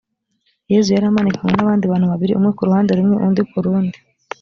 yezu 0.71 0.89
yari 0.91 1.05
amanikanywe 1.07 1.55
n’abandi 1.57 1.85
bantu 1.91 2.07
babiri 2.11 2.33
umwe 2.33 2.51
ku 2.55 2.65
ruhande 2.67 2.91
rumwe 2.97 3.15
undi 3.27 3.41
ku 3.49 3.57
rundi 3.65 3.97